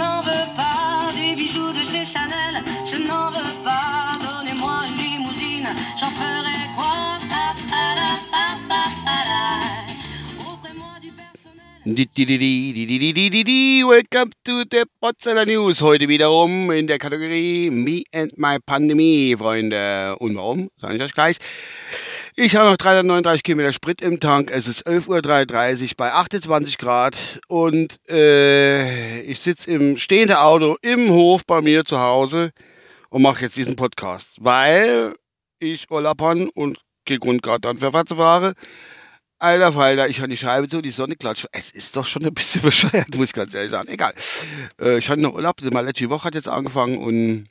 [0.00, 2.54] n'en veux pas des bijoux de chez Chanel,
[2.90, 4.16] je n'en veux pas.
[4.24, 7.10] Donnez-moi une limousine, j'en ferai quoi
[13.90, 15.80] Welcome to the Potsdamer News.
[15.80, 20.16] Heute wiederum in der Kategorie Me and My Pandemie, Freunde.
[20.20, 20.70] Und warum?
[20.80, 21.36] Sage ich euch gleich.
[22.42, 24.50] Ich habe noch 339 Kilometer Sprit im Tank.
[24.50, 27.38] Es ist 11.33 Uhr bei 28 Grad.
[27.48, 32.52] Und äh, ich sitze im stehenden Auto im Hof bei mir zu Hause
[33.10, 34.38] und mache jetzt diesen Podcast.
[34.40, 35.16] Weil
[35.58, 38.54] ich Urlaub habe und keinen Grund gerade dann für zu fahren.
[39.38, 41.46] Alter Falter, ich habe die Scheibe zu, die Sonne klatscht.
[41.52, 43.88] Es ist doch schon ein bisschen bescheuert, muss ich ganz ehrlich sagen.
[43.88, 44.14] Egal.
[44.80, 47.50] Äh, ich hatte noch Urlaub, meine letzte Woche hat jetzt angefangen und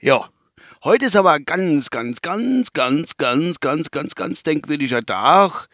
[0.00, 0.28] ja.
[0.84, 5.68] Heute ist aber ganz, ganz, ganz, ganz, ganz, ganz, ganz, ganz denkwürdiger Tag.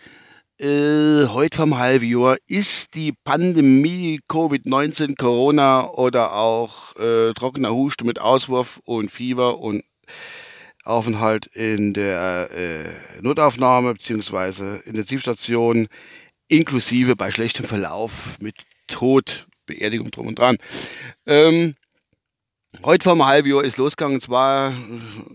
[0.58, 8.18] Äh, heute vom Halbjahr ist die Pandemie Covid-19, Corona oder auch äh, trockener Husten mit
[8.18, 9.82] Auswurf und Fieber und
[10.84, 14.80] Aufenthalt in der äh, Notaufnahme bzw.
[14.84, 15.88] Intensivstation
[16.48, 18.56] inklusive bei schlechtem Verlauf mit
[18.88, 20.58] Tod, Beerdigung drum und dran.
[21.24, 21.76] Ähm,
[22.82, 24.72] heute vor einem halben Jahr ist losgegangen, es war,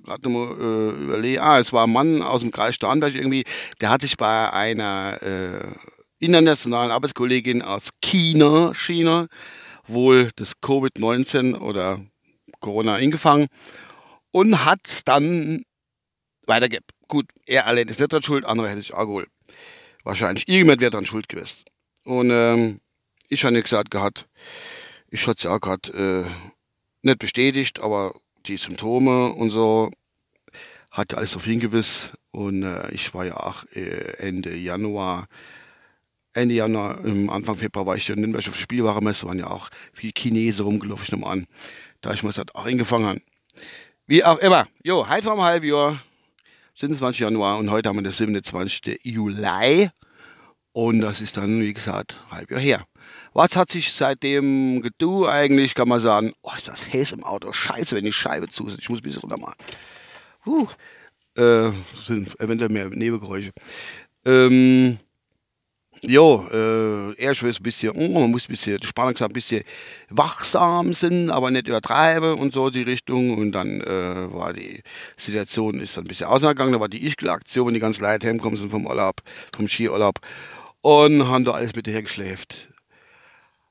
[0.04, 3.44] gerade nochmal äh, überlegen, ah, es war ein Mann aus dem Kreis Starnberg irgendwie,
[3.82, 5.72] der hat sich bei einer äh,
[6.20, 9.28] internationalen Arbeitskollegin aus China, China,
[9.88, 12.00] wohl das Covid-19 oder
[12.60, 13.48] Corona eingefangen
[14.32, 15.64] und hat dann
[16.46, 16.86] weitergegeben.
[17.08, 19.30] Gut, er allein ist nicht dran schuld, andere hätte sich auch geholt.
[20.04, 21.64] Wahrscheinlich irgendjemand wäre dran schuld gewesen.
[22.06, 22.80] Und ähm,
[23.28, 24.28] ich habe nicht gesagt gehabt,
[25.10, 26.32] ich hatte es ja auch gerade äh,
[27.04, 28.16] nicht bestätigt, aber
[28.46, 29.92] die Symptome und so
[30.92, 32.12] hat alles auf hingewiesen.
[32.32, 35.28] Und äh, ich war ja auch äh, Ende Januar,
[36.34, 39.70] Ende Januar, im Anfang Februar war ich in Nürnberg auf der Spielwarenmesse, waren ja auch
[39.94, 41.46] viele Chinesen rumgelaufen, ich nehme an.
[42.02, 43.22] Da ich mir das auch eingefangen.
[44.08, 44.68] Wie auch immer.
[44.84, 46.02] Jo, heute vom Halbjahr,
[46.76, 47.22] 27.
[47.22, 49.00] Januar und heute haben wir den 27.
[49.04, 49.90] Juli.
[50.72, 52.88] Und das ist dann, wie gesagt, Halbjahr her.
[53.34, 55.76] Was hat sich seitdem getan eigentlich?
[55.76, 57.52] Kann man sagen, oh, ist das heiß im Auto.
[57.52, 58.80] Scheiße, wenn die Scheibe zu ist.
[58.80, 59.56] Ich muss ein bisschen runter machen.
[60.46, 60.68] Huh.
[61.36, 61.72] Äh,
[62.06, 63.52] sind eventuell mehr Nebengeräusche.
[64.26, 65.00] Ähm,
[66.06, 69.64] Jo, äh, erst ein bisschen, oh, man muss ein bisschen, die Spannung ein bisschen
[70.10, 73.38] wachsam sein, aber nicht übertreiben und so die Richtung.
[73.38, 74.84] Und dann äh, war die
[75.16, 76.74] Situation ist dann ein bisschen ausgegangen.
[76.74, 79.22] Da war die Ischgl-Aktion, die ganzen Leute heimgekommen sind vom Urlaub,
[79.56, 80.20] vom Skiurlaub
[80.82, 82.68] und haben da alles mit hergeschläft.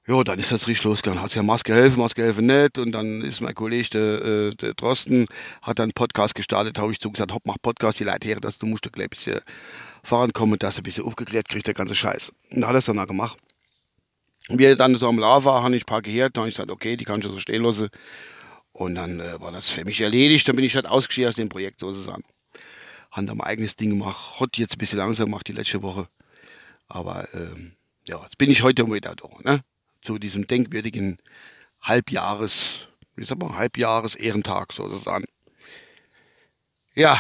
[0.09, 1.23] Ja, dann ist das richtig losgegangen.
[1.23, 2.77] Hat ja Maske helfen, Maske helfen nicht.
[2.77, 5.27] Und dann ist mein Kollege, der, äh, der Drosten,
[5.63, 6.77] hat dann einen Podcast gestartet.
[6.79, 9.31] habe ich zu gesagt, hopp, mach Podcast, die Leute her, dass du musst, glaube ich,
[10.03, 12.33] vorankommen und das ein bisschen aufgeklärt kriegt, der ganze Scheiß.
[12.51, 13.39] Und da hat er es dann auch gemacht.
[14.49, 16.49] Und wie er dann so am Lauf war, habe ich ein paar gehört, dann habe
[16.49, 17.89] ich gesagt, okay, die kann ich so stehen lassen.
[18.73, 21.49] Und dann äh, war das für mich erledigt, dann bin ich halt ausgeschieden aus dem
[21.49, 22.25] Projekt sozusagen.
[23.13, 26.09] Haben dann mein eigenes Ding gemacht, hat jetzt ein bisschen langsam gemacht die letzte Woche.
[26.89, 27.77] Aber ähm,
[28.09, 29.63] ja, jetzt bin ich heute wieder da, ne?
[30.03, 31.19] Zu diesem denkwürdigen
[31.81, 35.25] Halbjahres, wie sagt man, Halbjahres-Ehrentag sozusagen.
[36.95, 37.19] Ja,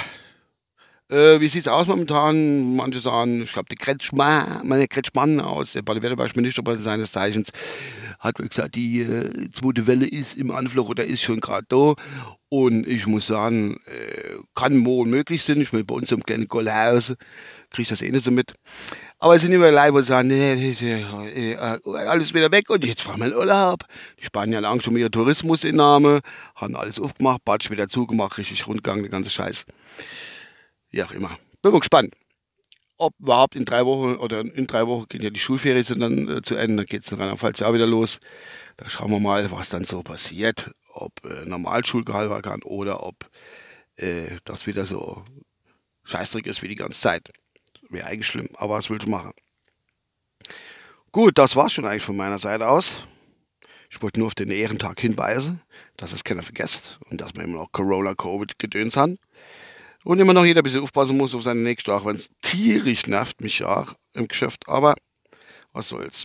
[1.12, 2.75] äh, wie sieht es aus momentan?
[2.75, 6.03] Manche sagen, ich glaube, der Kretschmann, meine Kretschmann aus der baden
[6.34, 7.53] Ministerpräsident seines Zeichens,
[8.19, 11.94] hat gesagt, die äh, zweite Welle ist im Anflug oder ist schon gerade da.
[12.49, 15.60] Und ich muss sagen, äh, kann morgen möglich sein.
[15.60, 17.14] Ich bin bei uns im kleinen Gollhaus,
[17.70, 18.54] kriege ich das eh nicht so mit.
[19.22, 20.74] Aber es sind immer Leute, die sagen, nee, nee,
[21.32, 23.84] nee, alles wieder weg und jetzt fahren wir in Urlaub.
[24.18, 26.22] Die Spanier haben schon ihre Tourismusinnahme,
[26.56, 29.64] haben alles aufgemacht, Batsch wieder zugemacht, richtig Rundgang, der ganze Scheiß
[30.90, 31.38] wie auch immer.
[31.62, 32.12] Bin mal gespannt,
[32.98, 36.28] ob überhaupt in drei Wochen oder in drei Wochen gehen ja die Schulferien sind dann
[36.28, 38.18] äh, zu Ende, dann geht es in Rheinland-Pfalz ja wieder los.
[38.76, 43.30] Da schauen wir mal, was dann so passiert, ob äh, Normalschulgehalt kann oder ob
[43.94, 45.22] äh, das wieder so
[46.02, 47.30] scheißdreck ist wie die ganze Zeit.
[47.92, 49.32] Wäre eigentlich schlimm, aber was willst du machen?
[51.12, 53.04] Gut, das war's schon eigentlich von meiner Seite aus.
[53.91, 55.61] Ich wollte nur auf den Ehrentag hinweisen,
[55.99, 59.19] dass es keiner vergesst und dass wir immer noch Corona-Covid-Gedöns haben.
[60.05, 63.06] Und immer noch jeder ein bisschen aufpassen muss auf seine Nächste, auch wenn es tierisch
[63.06, 64.66] nervt mich ja im Geschäft.
[64.66, 64.94] Aber
[65.75, 66.25] was soll's.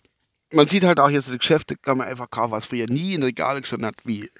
[0.53, 3.24] Man sieht halt auch jetzt, die Geschäfte kann man einfach kaufen, was früher nie in
[3.24, 4.31] Regale gestanden hat, wie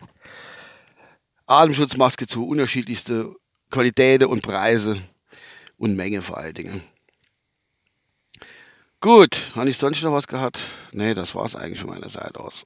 [1.46, 3.36] Atemschutzmaske zu unterschiedlichste
[3.70, 5.02] Qualitäten und Preise
[5.76, 6.82] und Menge vor allen Dingen.
[9.00, 10.60] Gut, habe ich sonst noch was gehabt?
[10.92, 12.66] Ne, das war es eigentlich von meiner Seite aus.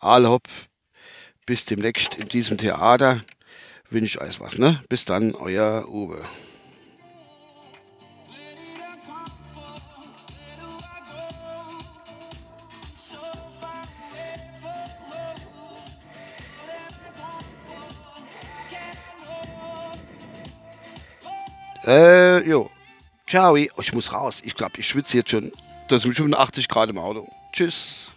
[0.00, 0.38] Alle
[1.46, 3.20] bis demnächst in diesem Theater.
[3.88, 4.82] Wünsche ich euch was, ne?
[4.88, 6.24] Bis dann, euer Uwe.
[21.86, 22.68] Äh, jo.
[23.28, 23.56] Ciao.
[23.56, 24.40] Ich muss raus.
[24.44, 25.52] Ich glaube, ich schwitze jetzt schon.
[25.88, 27.26] Das sind 85 Grad im Auto.
[27.52, 28.07] Tschüss.